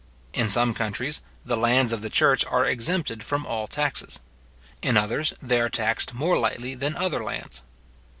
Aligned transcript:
In 0.33 0.49
some 0.49 0.73
countries, 0.73 1.21
the 1.45 1.55
lands 1.55 1.93
of 1.93 2.01
the 2.01 2.09
church 2.09 2.43
are 2.47 2.65
exempted 2.65 3.21
from 3.21 3.45
all 3.45 3.67
taxes. 3.67 4.19
In 4.81 4.97
others, 4.97 5.31
they 5.43 5.61
are 5.61 5.69
taxed 5.69 6.15
more 6.15 6.39
lightly 6.39 6.73
than 6.73 6.95
other 6.95 7.23
lands. 7.23 7.61